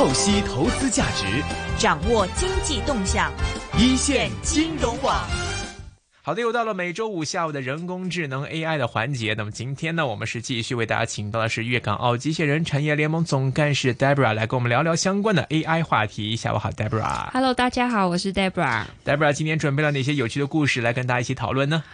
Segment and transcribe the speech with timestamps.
[0.00, 1.26] 透析投资价值，
[1.78, 3.30] 掌握经济动向，
[3.78, 5.28] 一线金融网。
[6.22, 9.34] 好的，又到了每周五下午的人工智能 AI 的环节。
[9.36, 16.34] 那么今天呢，我们是继续为大家请到的是粤港澳机械人产业联盟总干事 Debra 来跟我们聊聊相关的 AI 话题。
[16.34, 17.30] 下午好，Debra。
[17.34, 18.84] Hello，大家好，我是 Debra。
[19.04, 21.84] Debra 今天准备了哪些有趣的故事来跟大家一起讨论呢？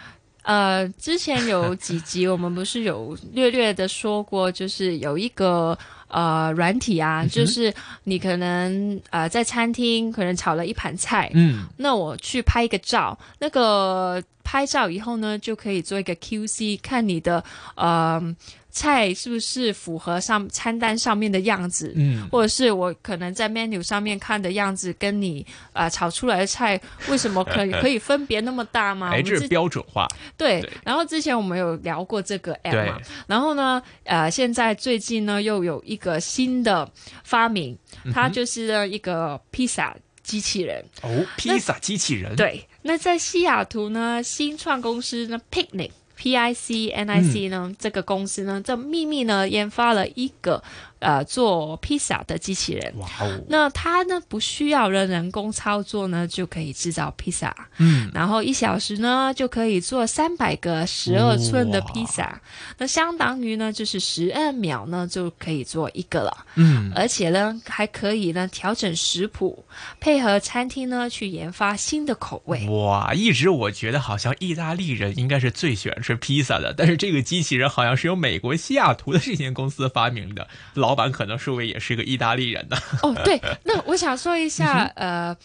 [0.43, 5.77] 呃，之前有几集我们不是有略略的说过，就是有一个
[6.07, 17.43] 呃软体啊，就是你可能呃在餐厅可能炒了一盘菜，嗯，那我去拍一个照，那个拍照以后呢，就可以做一个 QC，看你的
[17.75, 18.35] 呃
[18.69, 29.09] 菜是不是符合上餐单上面的样子，嗯，或者是我可能在 menu 上面看的样子，跟你啊、呃炒出来的菜为什么可以可以分别那么大吗？
[29.11, 30.07] 哎，这是标准化。
[30.37, 36.89] 对对，然后之前我们有聊过这个 app 嘛，然后呢，呃，现在最近呢又有一个新的
[37.23, 40.85] 发明，嗯它就是一个披萨机器人。
[41.01, 45.91] 哦，披萨机器人。，对，那在西雅图呢，新创公司呢 Picnic。
[46.19, 50.63] P I C N I C 呢，这个公司呢，这秘密呢研发了一个
[50.99, 52.93] 呃做披萨的机器人。
[52.97, 57.55] 哇哦，那它呢不需要人人工操作呢，就可以制造披萨。
[57.77, 62.41] 嗯，然后一小时呢就可以做三百个十二寸的披萨，
[62.77, 69.63] 那相当于呢就是十二秒呢就可以做一个了，嗯，而且呢还可以呢调整食谱，
[69.99, 72.67] 配合餐厅呢去研发新的口味。
[72.69, 82.77] 哇，一直我觉得好像意大利人应该是最喜欢吃披萨的，但是这个机器人好像是由美国西雅图的这间公司发明的，老板可能是位也是个意大利人呢？
[83.03, 85.37] 哦， 对，那我想说一下，嗯呃。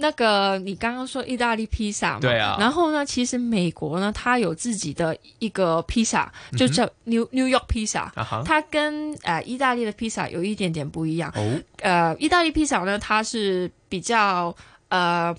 [0.00, 2.20] 那个，你刚刚说意大利披萨嘛？
[2.20, 8.02] 对啊然后呢，其实美国呢，它有自己的一个披萨，就叫 New、New York 披萨。
[8.14, 11.32] 啊，它跟呃意大利的披萨有一点点不一样。
[11.34, 14.54] 哦，呃，意大利披萨呢，它是比较
[14.88, 15.34] 呃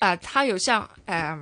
[0.00, 1.38] 呃，它有像呃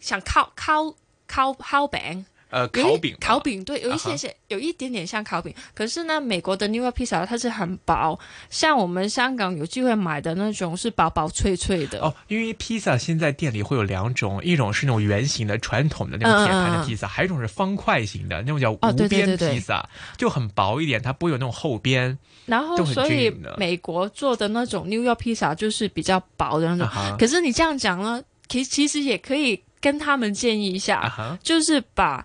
[0.00, 0.90] 像烤烤
[1.26, 5.52] 烤烤饼，呃，烤饼，烤饼对，有一些些、有一点点像烤饼。
[5.74, 8.18] 可是呢，美国的 New York 披萨它是很薄，
[8.50, 12.00] 像我们香港有机会买的那种是薄薄脆脆的。
[12.00, 22.16] 哦，因为披萨现在店里会有两种，一种是那种圆形的传统的那种铁盘的披萨，还有一种是方块型的那种叫无边对披萨，就很薄一点，它不会有那种厚边。
[22.44, 27.18] 然后所以美国做的那种 New York 披萨就是比较薄的那种。
[27.18, 31.38] 可是你这样讲呢，其其实也可以跟他们建议一下。
[31.42, 32.24] 就是把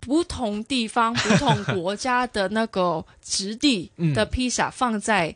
[0.00, 5.34] 不同地方、不同国家的那个质地 的披萨放在。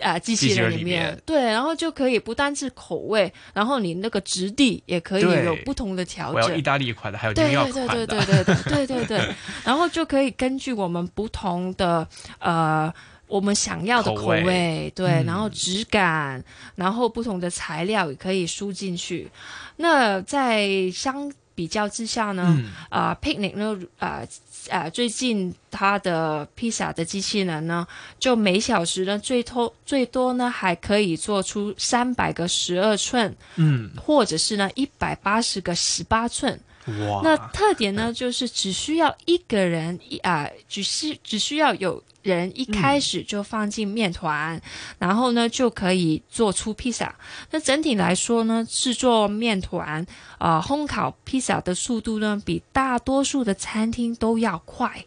[0.00, 6.62] 啊，机器人人里面，对，然后就可以不单是口味，然后你那个质地也可以有不同的调整我要意。
[6.62, 7.70] 大利款的，还有对对。
[7.70, 12.08] 对对对对对对对，然后就可以根据我们不同的
[12.38, 12.90] 呃
[13.30, 15.26] 我们想要的口口味味，对，嗯。
[15.26, 16.42] 然后质感，
[16.74, 19.30] 然后不同的材料也可以输进去。
[19.76, 24.22] 那在相比较之下呢，嗯，啊、p i c n i c 呢，啊、
[24.70, 27.86] 啊，最近它的披萨的机器人呢，
[28.18, 36.58] 就每小时呢最多最多呢还可以做出三百个十二寸，嗯，或者是呢一百八十个十八寸。
[37.06, 44.60] 哇，那特点呢，就是只需要一个人一啊、只需只需要有人一开始就放进面团，
[44.98, 47.14] 然后呢就可以做出披萨。
[47.50, 50.06] 那整体来说呢，制作面团
[50.38, 55.04] 啊、烘烤披萨的速度呢，比大多数的餐厅都要快。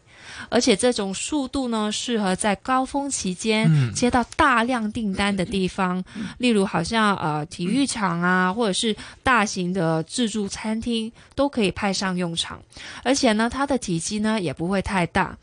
[0.50, 6.04] 而且这种速度呢，适合在高峰期间嗯接到大量订单的地方，
[6.38, 12.62] 例如好像呃体育场啊，或者是大型的自助餐厅，都可以派上用场。
[13.04, 15.38] 而且呢，它的体积呢也不会太大，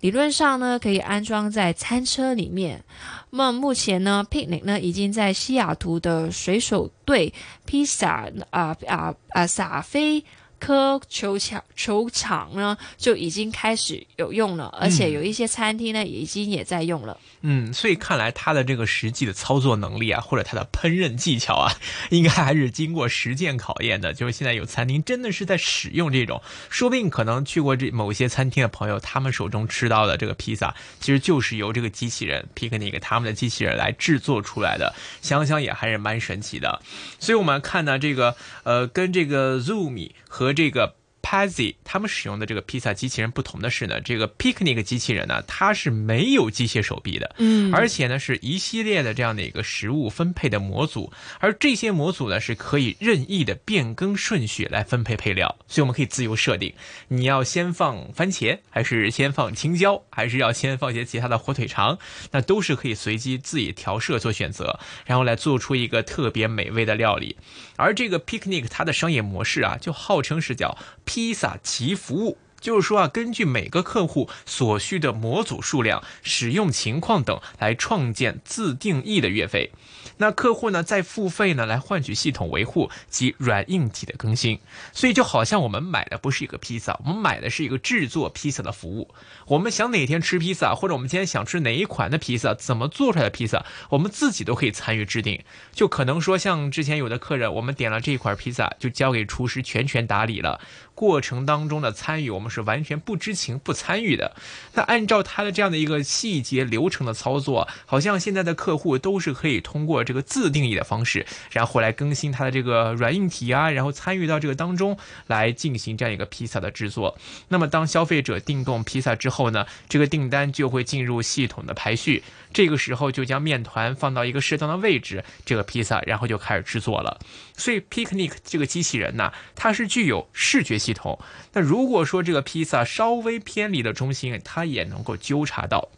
[0.00, 2.82] 理论上呢可以安装在餐车里面。
[3.30, 7.32] 那么目前呢，Picnic 呢已经在西雅图的水手队
[7.64, 10.24] 披萨啊啊啊撒菲。
[10.64, 17.18] 科球场球场呢就已经开始有用了，而且有一些餐厅呢已经也在用了。
[17.42, 21.70] 嗯，所以看来它的这个实际的操作能力啊，或者它的烹饪技巧啊，
[22.08, 24.14] 应该还是经过实践考验的。
[24.14, 26.40] 就是现在有餐厅真的是在使用这种，
[26.70, 36.80] 说不定可能去过这某些餐厅的朋友，他们手中吃到的这个披萨，其实就是由这个机器人 Picnic 他们的机器人来制作出来的，想想也还是蛮神奇的。
[37.18, 51.10] 所以我们看呢，这个呃，跟这个 Zoom 和这个 Pazzi 他们使用的这个披萨机器人不同的是呢，这个 Picnic 机器人呢，它是没有机械手臂的，嗯而且呢是一系列的这样的一个食物分配的模组，
[51.40, 56.74] 而这些模组呢是可以任意的变更顺序来分配配料，所以我们可以自由设定，
[57.08, 61.98] 你要先放番茄，还是先放青椒，还是要先放些其他的火腿肠，
[62.32, 67.36] 那都是可以随机自己调设做选择，然后来做出一个特别美味的料理。
[67.76, 70.76] 而这个 Picnic 它的商业模式啊，就号称是叫
[71.14, 72.38] 披萨其服务。
[72.60, 79.70] 就是说啊，根据每个客户所需的模组数量、使用情况等来创建自定义的月费。
[80.16, 84.60] 那客户呢再付费呢来换取系统维护及软硬体的更新。
[84.94, 89.14] 所以就好像我们买的不是一个披萨，我们买的是一个制作披萨的服务。
[89.46, 95.44] 我们想哪天吃披萨，或者我们今天想吃哪一款的披萨，怎么做出来的披萨，我们自己都可以参与制定。
[95.74, 100.62] 就可能说，像之前有的客人，我们点了这一块披萨，就交给厨师全权打理了。
[100.94, 104.34] 过程当中的参与，我们是完全不知情、不参与的。
[104.74, 114.96] 那按照他的这样的一个细节流程的操作，好像现在的客户都是可以通过这个自定义的方式，然后来更新它的这个软硬体啊，然后参与到这个当中
[115.26, 117.18] 来进行这样一个披萨的制作。
[117.48, 122.22] 那么当消费者订购披萨之后呢，这个订单就会进入系统的排序，
[122.54, 127.20] 这个时候就将面团放到一个适当的位置，这个披萨然后就开始制作了。
[127.56, 131.20] 所以 Picnic 这个机器人呢，它是具有视觉系统。
[131.52, 135.90] 那如果说这个披萨稍微偏离了中心，它也能够纠察到。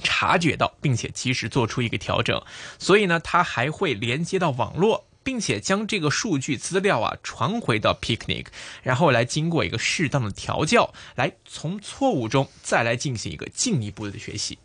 [0.00, 2.40] 察觉到，并且及时做出一个调整，
[2.78, 8.46] 所以呢，它还会连接到网络，并且将这个数据资料啊传回到 Picnic，
[8.84, 14.58] 然后来经过一个适当的调教，来从错误中再来进行一个进一步的学习。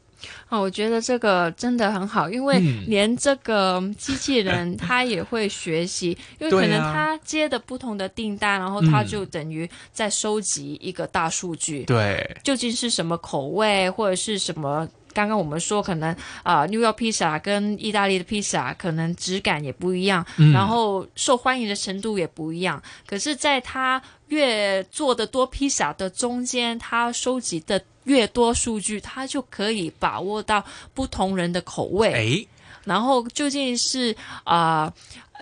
[0.49, 2.83] 哦，我觉得这个真的很好，因为嗯。
[2.87, 9.07] 连这个机器人 它也会学习，因为可能它接的不同的订单，然后它嗯。
[9.07, 14.87] 就等于在收集一个大数据，对，究竟是什么口味或者是什么。
[15.13, 20.51] 刚刚我们说，可能啊、New York 披萨跟意大利的披萨可能质感也不一样，嗯。
[20.51, 22.81] 然后受欢迎的程度也不一样。
[23.05, 30.63] 可是，在它越做的多披萨的中间，它收集的越多数据，它就可以把握到
[30.93, 32.13] 不同人的口味。
[32.13, 32.47] 哎，
[32.83, 34.91] 然后究竟是啊、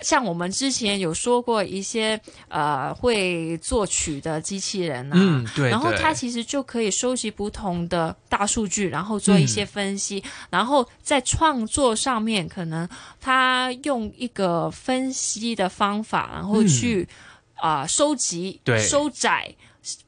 [0.01, 10.31] 像我们之前有说过一些呃会作曲的机器人啊，嗯，对，然后对它其实就可以收集不同的大数据，然后做一些分析，嗯。
[10.51, 12.87] 然后在创作上面，可能
[13.19, 17.07] 它用一个分析的方法，然后去
[17.55, 18.87] 啊、收集、嗯对。
[18.87, 19.53] 收窄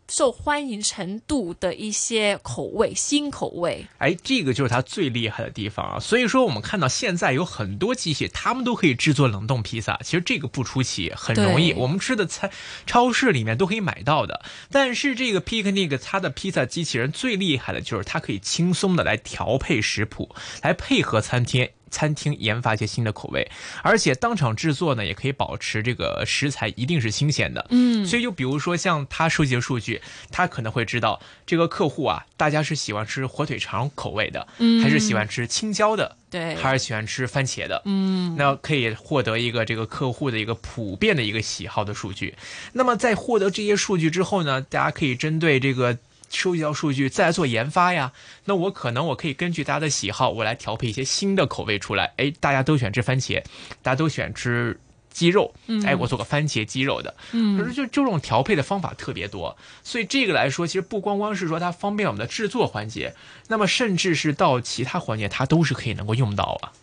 [0.09, 3.85] 受欢迎程度的一些口味，新口味。
[3.97, 6.00] 哎，这个就是它最厉害的地方啊！
[6.00, 10.00] 所以说，我们看到现在有很多机器，他们都可以制作冷冻披萨。
[10.03, 12.51] 其实这个不出奇，很容易，我们吃的菜
[12.85, 14.44] 超市里面都可以买到的。
[14.69, 21.69] 但是这个 Picnic 它的披萨机器人最厉害的就是它可以轻松的来调配食谱，来配合餐厅。
[21.94, 23.51] 餐厅研发一些新的口味，
[23.83, 27.67] 而且当场制作呢，也可以保持这个食材一定是新鲜的。
[27.69, 29.93] 嗯，所以就比如说像他收集的数据，
[30.31, 37.81] 他可能会知道这个客户啊，大家是喜欢吃火腿肠口味的，嗯还是喜欢吃青椒的，对，还是喜欢吃番茄的。
[37.86, 42.36] 嗯，那可以获得一个这个客户的一个普遍的一个喜好的数据。
[42.74, 45.98] 那么在获得这些数据之后呢，大家可以针对这个
[46.30, 48.12] 收集到数据再来做研发呀。
[48.46, 52.13] 那我可能我可以根据大家的喜好，我来调配一些新的口味出来。
[52.18, 53.44] 哎，大家都喜欢吃番茄，
[53.81, 54.80] 大家都喜欢吃。
[55.13, 55.54] 鸡肉，
[55.86, 63.13] 哎，我做个番茄鸡肉的，嗯可是就这种调配的方法特别多，所以这个来说，其实不光光是说它方便我们的制作环节，
[63.48, 66.74] 那么甚至是到其他环节，它都是可以能够用到啊。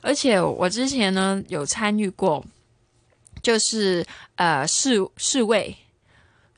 [0.00, 2.44] 而且我之前呢有参与过，
[3.40, 5.76] 就是呃试试味。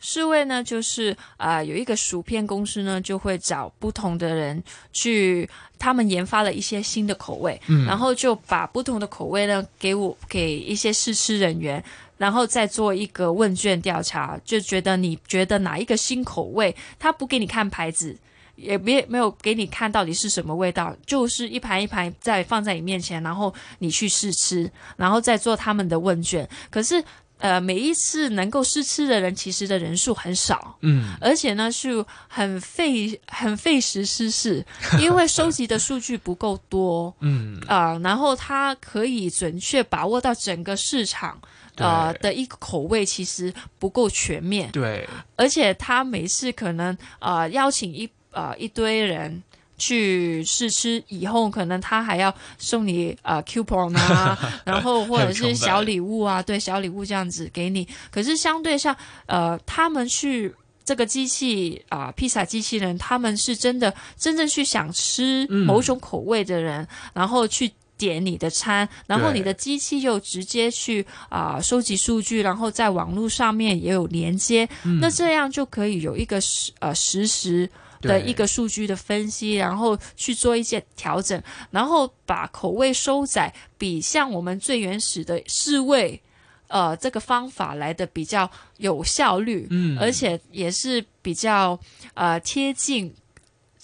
[0.00, 4.62] 试味呢，就是呃有一个薯片公司呢，就会找不同的人
[4.93, 11.83] 去，他们研发了一些新的口味，嗯然后就把不同的口味呢给我给一些试吃人员，
[12.17, 18.17] 然后再做一个问卷调查，就觉得你觉得哪一个新口味，他不给你看牌子，
[18.57, 26.49] 也没没有给你看到底是什么味道，就是一盘一盘在放在你面前，然后你去试吃，然后再做他们的问卷。
[26.71, 27.02] 可是
[27.38, 34.64] 呃，每一次能够试吃的人，其实的人数很少，嗯，而且呢是很费很费时失事，
[35.00, 37.14] 因为收集的数据不够多。
[37.21, 41.40] 嗯，啊、然后它可以准确把握到整个市场，
[41.76, 49.40] 呃的一个口味其实不够全面，对，而且他每次可能呃邀请一呃一堆人
[49.78, 57.87] 去试吃以后，可能他还要送你呃 coupon 啊， 然后或者是小礼物啊，对，小礼物这样子给你。
[58.11, 58.94] 可是相对上，
[59.26, 60.54] 呃，他们去
[60.85, 67.73] 这个机器啊，披萨机器人，他们是真的真正去想吃某种口味的人，然后去。
[67.99, 74.68] 点你的餐，然后你的机器又直接去啊收集数据，然后在网络上面也有连接，
[75.00, 77.68] 那这样就可以有一个实呃实时
[78.00, 81.40] 的一个数据的分析，然后去做一些调整，
[81.71, 86.21] 然后把口味收窄，比像我们最原始的试味
[86.69, 91.78] 呃这个方法来的比较有效率，嗯，而且也是比较
[92.14, 93.14] 呃贴近。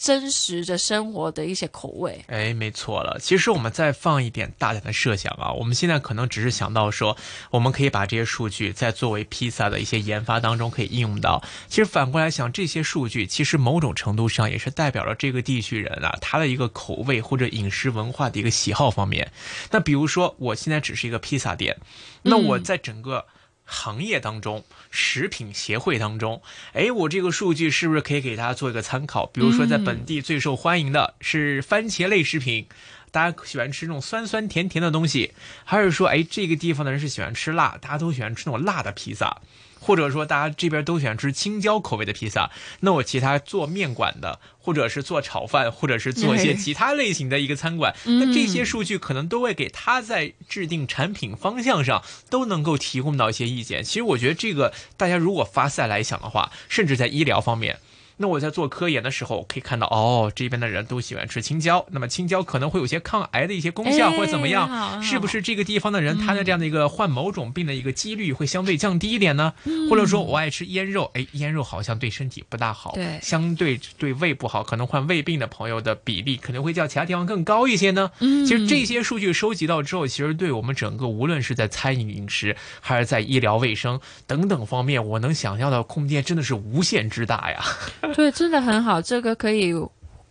[0.05, 3.19] 真实的生活的一些口味，哎，没错了。
[3.19, 7.17] 其实我们再放一点大胆的设想啊，我们现在可能只是想到说，
[7.49, 11.43] 我们可以把这些数据在作为披萨的一些研发当中可以应用到。
[11.69, 19.33] 其实反过来想，这些数据其实某种程度上也是代表了这个地区人啊他的一个口味或者饮食文化的一个喜好方面。
[19.71, 21.79] 那比如说，我现在只是一个披萨店，
[22.21, 23.25] 那我在整个。
[23.65, 26.43] 行业当中，食品协会当中，
[26.73, 29.27] 哎，我这个数据是不是可以给大家做一个参考？
[29.27, 32.67] 比如说，在本地最受欢迎的是番茄类食品，
[33.15, 39.37] 大家喜欢吃那种酸酸甜甜的东西，还是说，哎，这个地方的人是喜欢吃辣，大家都喜欢吃那种辣的披萨。
[39.79, 53.85] 或者说大家这边都喜欢吃青椒口味的披萨，那我其他做面馆的，或者是做炒饭，或者是做一些其他类型的一个餐馆，那这些数据可能都会给他在制定产品方向上都能够提供到一些意见。
[53.85, 57.79] 其实我觉得这个大家如果发散来想的话，甚至在医疗方面。
[58.17, 61.85] 那我在做科研的时候，可以看到哦，这边的人都喜欢吃青椒。
[61.91, 65.03] 那么青椒可能会有些抗癌的一些功效，或者怎么样？
[65.03, 69.53] 是不是这个地方的人他的这样的一个患某种病的一个几率会相对降低一点呢？
[69.91, 78.11] 或者说我爱吃腌肉，哎，腌肉好像对身体不大好，对，相对对胃不好，可能患胃病的朋友的比例可能会较其他地方更高一些呢。
[78.21, 87.65] 其实这些数据收集到之后，其实对我们整个无论是在餐饮饮食，还是在医疗卫生等等方面，我能想象的空间真的是无限之大呀。
[88.15, 89.73] 对，真的很好，这个可以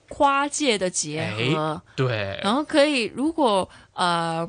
[0.10, 4.48] 跨界的结合，对，然后可以如果呃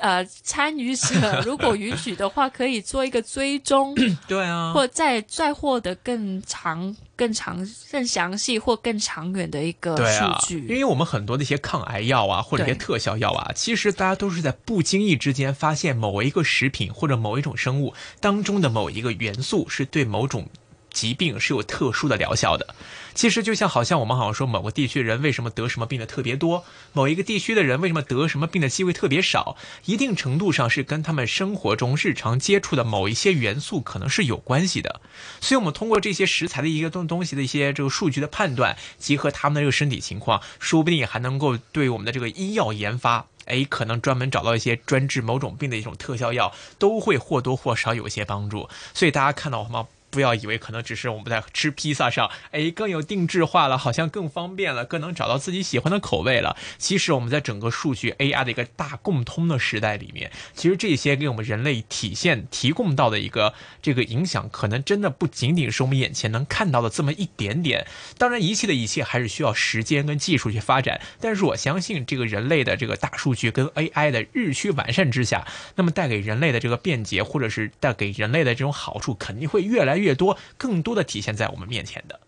[0.00, 3.94] 呃参与者 如果允许的话，可以做一个追踪，
[4.26, 10.62] 对啊，或再再获得更长、更长、更详细或更长远的一个数据。
[10.66, 20.48] 因为我们很多的一些抗癌药啊，或者一些特效药啊，其实大家都是在不经意之间发现某一个食品或者某一种生物当中的某一个元素是对某种。
[20.94, 22.74] 疾病是有特殊的疗效的，
[23.14, 35.00] 其实就像好像我们好像说某个地区人为什么得什么病的特别多，某一个地区的人为什么得什么病的机会特别少，一定程度上是跟他们生活中日常接触的某一些元素可能是有关系的。
[35.40, 48.68] 所以，我们通过这些食材的一个东东西的一些这个数据的判断，结合他们的这个身体情况，说不定还能够对我们的这个医药研发，哎，可能专门找到一些专治某种病的一种特效药，都会或多或少有一些帮助。
[48.92, 49.86] 所以大家看到吗？
[50.14, 56.56] 不要以为可能只是我们在吃披萨上，哎，更有定制化了，好像更方便了，更能找到自己喜欢的口味了。
[56.78, 67.84] 其实我们在整个数据 AI 的一个大共通的时代里面，其实这些给我们人类体现提供到的一个这个影响，可能真的不仅仅是我们眼前能看到的这么一点点。
[68.16, 71.00] 当然，一切的一切还是需要时间跟技术去发展。
[71.20, 75.44] 但是我相信，这个人类的这个大数据跟 AI 的日趋完善之下，
[75.74, 80.03] 那么带给人类的这个便捷，或者是带给人类的这种好处，肯定会越来越。
[80.04, 82.20] 越多，更多的体现在我们面前的。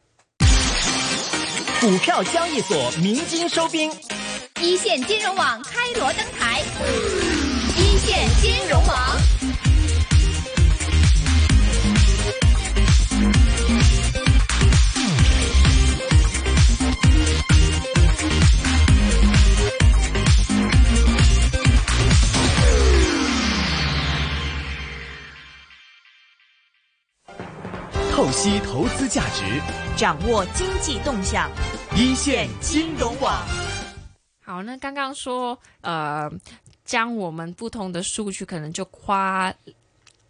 [1.78, 3.92] 股票交易所鸣金收兵，
[4.62, 6.62] 一线金融网开锣登台，
[7.76, 9.35] 一线金融网。
[28.46, 29.42] 析投资价值，
[29.96, 31.50] 掌握经济动向，
[31.96, 33.44] 一线金融网。
[34.40, 36.30] 好，那刚刚说，呃，
[36.84, 39.52] 将我们不同的数据可能就跨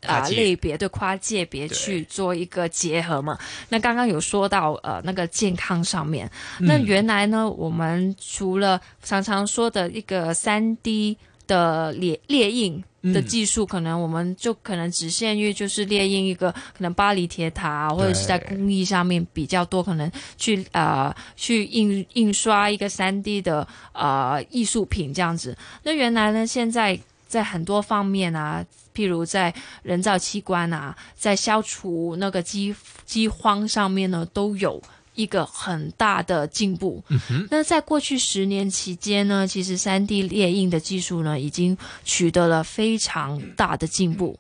[0.06, 3.38] 啊类别对跨界别去做一个结合嘛。
[3.68, 6.30] 那刚刚有说到呃那个健康上面，
[6.61, 12.82] 那原来呢，我们除了常常说的一个三 D 的列列印。
[13.12, 25.56] 的技术可能我们就可能只限于就是列印一个可能巴黎铁塔或者是在工艺上面比较多，可能去呃去印印刷一个三 D 的呃艺术品这样子。
[25.82, 34.82] 那原来呢，现在在很多方面啊，譬如在人造器官啊，在消除那个饥饥荒上面呢，都有。
[35.16, 37.02] 一个很大的进步。
[37.08, 44.38] 嗯，那在过去十年期间呢，其实三 D 列印的技术呢，已经取得了非常大的进步。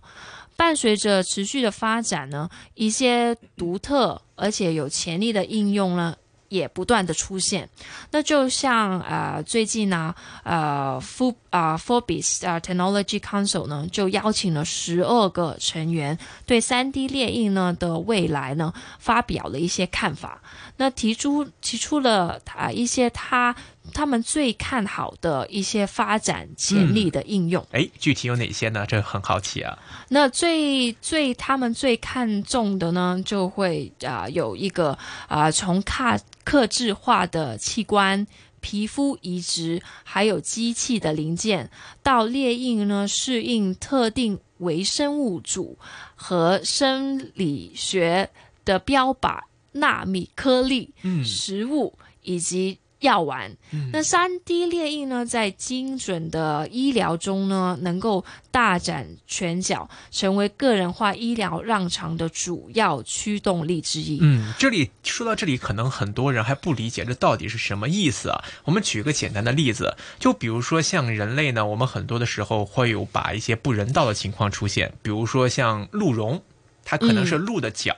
[0.56, 6.16] 伴随着持续的发展呢，一些独特而且有潜力的应用呢，
[6.48, 7.68] 也不断的出现。
[8.10, 20.40] 那就像呃最近呢，呃 F 啊 Forbes 啊 Technology Council 呢，就邀请了十二个成员，对三 D 列印呢的未来呢发表了一些看法。
[20.76, 23.54] 那提出提出了啊一些他
[23.92, 27.66] 他们最看好的一些发展潜力的应用。
[27.72, 28.84] 哎，具体有哪些呢？
[28.86, 29.78] 这很好奇啊。
[30.08, 34.96] 那最最他们最看重的呢，就会啊、有一个
[35.28, 38.26] 啊、从卡克制化的器官。
[38.58, 41.70] 皮肤移植，还有机器的零件，
[42.02, 45.78] 到列印呢，适应特定微生物组
[46.16, 48.28] 和生理学
[48.64, 49.38] 的标靶
[49.70, 53.56] 纳米颗粒、嗯食物以及药丸。
[53.92, 64.18] 那三 D 列印呢，在精准的医疗中呢，能够大展拳脚，成为个人化医疗让长的主要驱动力之一。
[64.20, 68.44] 嗯，这里说到这里，可能很多人还不理解这到底是什么意思啊。
[68.64, 76.42] 我们举个简单的例子，就比如说像人类呢，我们很多的时候会有把一些不人道的情况出现，比如说像鹿茸，
[76.84, 77.94] 它可能是鹿的脚，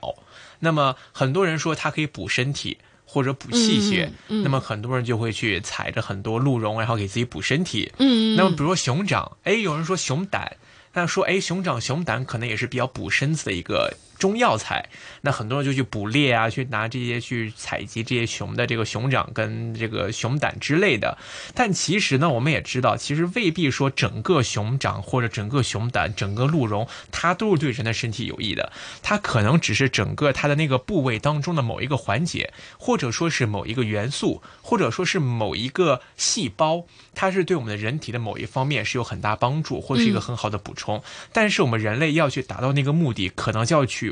[0.59, 2.77] 那么很多人说它可以补身体。
[3.11, 7.91] 或者补气血，嗯嗯那么很多人就会去采着很多鹿茸，然后给自己补身体。
[7.99, 10.59] 嗯，那么比如说熊掌，哎，有人说熊胆，
[10.93, 14.89] 那说哎熊掌、熊胆可能也是比较补身子的一个中药材。
[15.23, 21.19] 那很多人就去捕猎啊，去拿这些去采集这些熊的这个熊掌跟这个熊胆之类的。
[21.55, 28.73] 但其实呢，我们也知道，其实未必说整个熊掌或者整个熊胆、整个鹿茸，它都是对人的身体有益的。
[29.03, 36.85] 它可能只是整个它的那个部位当中的某一个环节，或者说是某一个元素，或者说是某一个细胞，
[37.15, 41.03] 它是对我们的人体的某一方面是有很大帮助，或者是一个很好的补充。
[41.33, 44.08] 但是我们人类要去达到那个目的，可能就要去。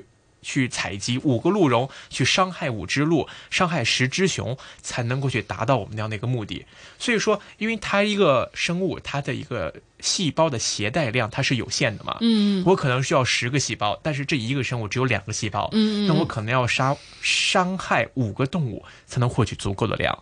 [0.46, 6.64] 去采集五个鹿茸，去伤害五只鹿，伤害十只熊，才能够去达到我们那样的一个目的。
[7.00, 20.16] 所以说，因为它一个生物，它的一个细胞的携带量它是有限的嘛，嗯我可能需要十个细胞，但是这一个生物只有两个细胞，嗯那我可能要杀伤害五个动物才能获取足够的量。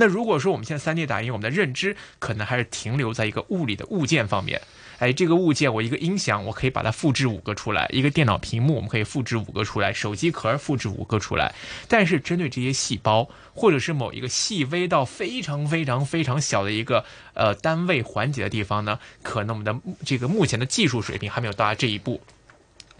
[0.00, 4.62] 那如果说我们现在三 D 打印，我们的认知可能还是停留在一个物理的物件方面。
[5.00, 11.52] 哎，这个物件我一个音响，我可以把它复制五个出来；一个电脑屏幕，我们可以复制五个出来；手机壳复制五个出来。
[11.88, 22.20] 但是针对这些细胞，或者是某一个细微到非常非常非常小的一个呃单位环节的地方呢，可能我们的这个目前的技术水平还没有到达这一步。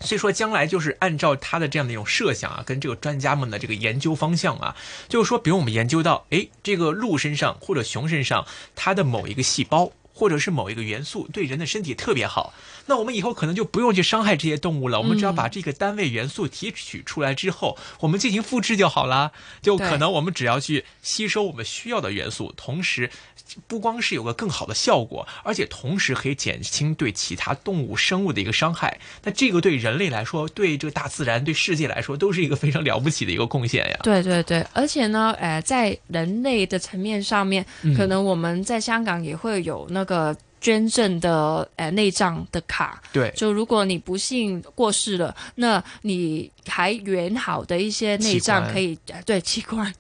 [0.01, 4.77] 所以说，将来就是按照他的这样的一种设想啊，跟这个专家们的这个研究方向啊，
[5.09, 12.53] 就是说，比如我们研究到，诶，这个鹿身上或者熊身上，它的某一个细胞或者是某一个元素对人的身体特别好，
[12.87, 19.31] 那我们以后可能就不用去伤害这些动物了，我们只要把这个单位元素提取出来之后，我们进行复制就好啦。
[19.63, 23.11] 就可能我们只要去吸收我们需要的元素，同时
[23.67, 28.99] 不光是有个更好的效果，而且同时可以减轻对其他动物生物的一个伤害。
[29.25, 33.99] 那这个对人类来说，对这个大自然、对世界来说，都是一个非常了不起的一个贡献呀。
[34.03, 49.93] 对对对，而且呢，呃，在人类的层面上面，嗯可能我们在香港也会有那个捐赠的呃内脏的卡，对，就如果你不幸过世了，那你还原好的一些内脏可以呃对器官。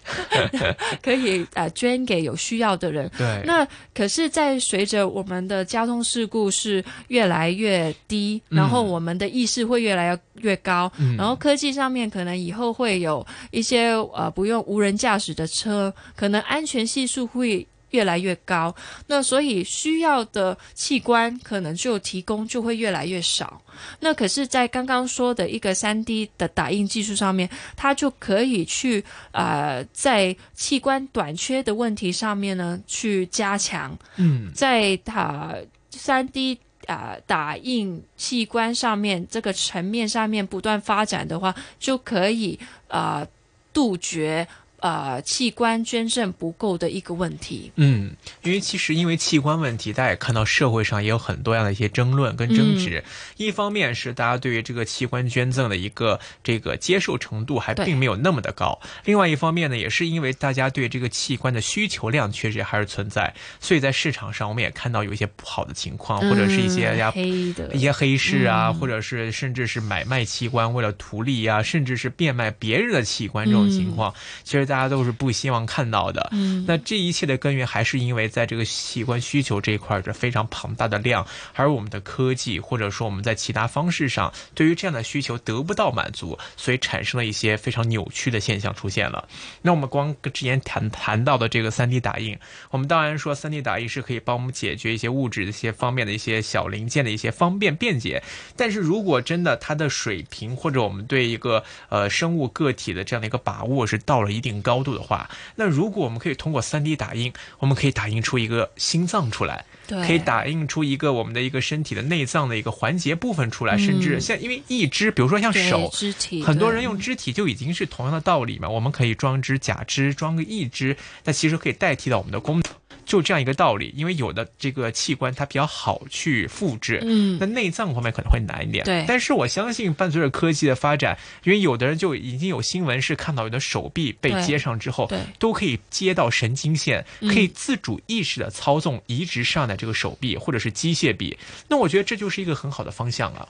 [1.02, 3.10] 可以呃捐给有需要的人。
[3.16, 11.16] 对，那可是，在随着我们的交通事故是越来越低，然后我们的意识会越来越高，嗯。
[11.16, 17.66] 然后科技上面可能以后会有一些呃不用无人驾驶的车，可能安全系数会。
[17.90, 18.74] 越来越高，
[19.06, 23.60] 那所以需要的器官可能就提供就会越来越少。
[24.00, 35.54] 那可是，在刚刚说的一个三 D 的打印技术上面，它就可以去呃，在器官短缺的问题上面呢去加强，嗯，在它
[35.90, 43.28] 三 D 啊、打印器官上面这个层面上面不断发展的话，就可以啊、呃
[43.72, 44.46] 杜绝。
[44.80, 47.72] 呃，器官捐赠不够的一个问题。
[47.76, 48.12] 嗯，
[48.42, 53.02] 因为其实因为器官问题，大家也看到社会上也有很多样的一些争论跟争执。
[53.36, 74.14] 一方面是大家对于这个器官捐赠的一个这个接受程度还并没有那么的高，另外一方面呢，也是因为大家对这个器官的需求量确实还是存在，所以在市场上我们也看到有一些不好的情况，或者是一些嗯呀黑的一些黑市啊，或者是甚至是买卖器官为了图利啊、甚至是变卖别人的器官这种情况，
[74.44, 76.28] 其实大家都是不希望看到的。
[76.32, 89.26] 嗯那这一切的根源还是因为在这个器官需求这一块儿是非常庞大的量，而我们的科技或者说我们在其他方式上对于这样的需求得不到满足，所以产生了一些非常扭曲的现象出现了。
[89.62, 92.38] 那我们光之前谈谈到的这个三 D 打印，
[92.70, 98.22] 我们当然说三 D 打印是可以帮我们解决一些物质的一些方面的一些小零件的一些方便便捷，
[98.56, 109.64] 但是如果真的它的水平或者我们对一个呃生物个体的这样的一个把握是到了一定高度的话，那如果我们可以通过 3D 打印，我们可以打印出一个心脏出来。
[109.88, 118.68] 可以打印出一个我们的一个身体的内脏的一个环节部分出来，甚至像因为义肢，比如说像手，肢体，很多人用肢体就已经是同样的道理嘛。
[118.68, 120.94] 我们可以装只假肢，装个义肢，
[121.24, 122.64] 那其实可以代替到我们的功能，
[123.08, 123.92] 就这样一个道理。
[123.96, 128.84] 因为有的这个器官它比较好去复制，嗯那内脏方面可能会难一点。
[128.84, 141.36] 对但是我相信伴随着科技的发展，因为有的人就已经有新闻是看到有的手臂被接上之后对，都可以接到神经线，嗯可以自主意识的操纵移植上的这个手臂或者是机械臂。
[141.66, 143.48] 那我觉得这就是一个很好的方向啊。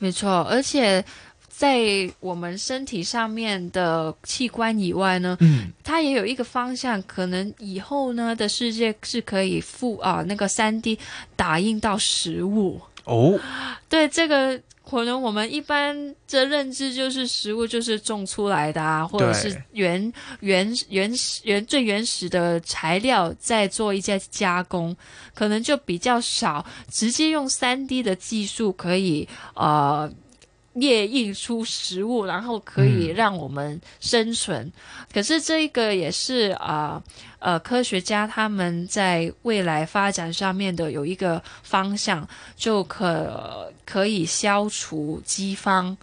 [0.00, 1.04] 没错，而且
[1.58, 10.96] 在我们身体上面的器官以外呢，嗯，它也有一个方向，可能以后呢的世界是可以附啊那个三 D
[11.34, 12.80] 打印到食物。
[13.02, 13.36] 哦，
[13.88, 14.60] 对这个。
[14.90, 24.96] 可能我们一般的认知就是食物就是种出来的啊，或者是原原原始原最原始的材料再做一些加工，
[25.34, 26.64] 可能就比较少。
[26.90, 30.10] 直接用三 D 的技术可以呃
[30.74, 34.72] 列印出食物，然后可以嗯让我们生存。
[35.12, 37.02] 可是这个也是啊
[37.38, 42.26] 呃科学家他们在未来发展上面的有一个方向，
[42.56, 45.96] 就可可以消除饥荒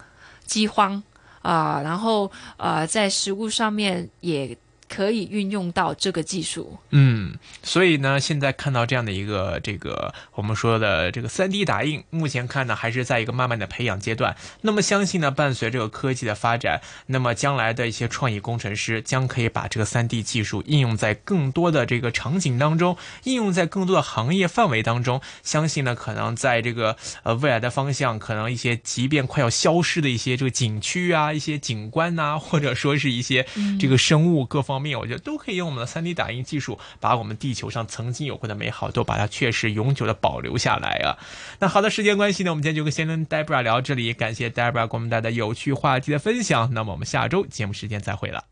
[0.46, 1.02] 饥荒
[1.42, 6.78] 啊、然后呃在食物上面也可以运用到这个技术。
[6.92, 14.36] 嗯，所以呢，现在看到这样的一个这个我们说的这个三 D 打印，目前看呢还是在一个慢慢的培养阶段。
[14.62, 25.22] 那么相信呢，伴随这个科技的发展，那么将来的一些创意工程师将可以把这个三 D 技术应用在更多的这个场景当中，应用在更多的行业范围当中。
[25.44, 33.46] 相信呢，可能在这个呃未来的方向，可能一些即便快要消失的一些这个景区啊、一些景观呐、或者说是一些
[33.80, 41.18] 这个生物各方面，我觉得都可以用我们的 3D 打印技术，把我们地球上曾经有过的美好，都把它确实永久的保留下来啊。
[41.60, 46.74] 那好的，时间关系呢，我们今天就先跟 Debra 聊到这里，感谢 Debra 给我们带来的有趣话题的分享。
[46.74, 48.44] 那么我们下周节目时间再会了。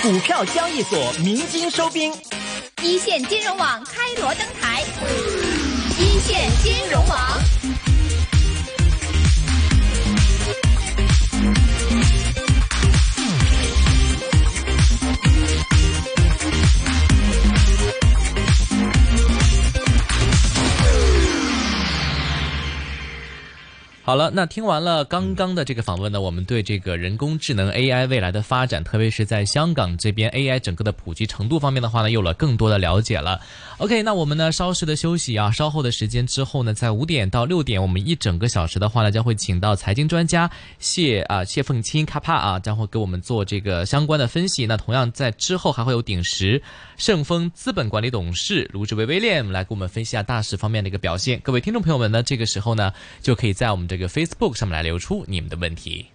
[0.00, 2.12] 股票交易所鸣金收兵，
[2.82, 4.82] 一线金融网开锣登台，
[5.98, 7.77] 一线金融网。
[24.08, 33.38] 好了，那听完了刚刚的这个访问呢，我们对这个人工智能 AI 未来的发展，特别是在香港这边 AI 整个的普及程度方面的话呢，有了更多的了解了。
[33.76, 44.64] OK，那我们呢稍事的休息啊，稍后的时间之后呢，在五点到六点，我们一整个小时的话呢，将会请到财经专家谢啊谢凤清卡帕啊，将会给我们做这个相关的分析。
[44.64, 46.62] 那同样在之后还会有鼎石
[46.96, 51.38] 盛丰资本管理董事卢志威威廉来给我们分析一下大势方面的一个表现。
[51.40, 52.90] 各位听众朋友们呢，这个时候呢，
[53.20, 56.06] 就可以在我们这个 Facebook 上面来流出你们的问题。